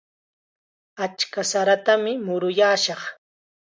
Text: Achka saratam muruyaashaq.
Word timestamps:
Achka 1.05 1.41
saratam 1.51 2.03
muruyaashaq. 2.25 3.01